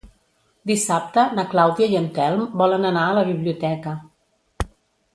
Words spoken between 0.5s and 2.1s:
Dissabte na Clàudia i en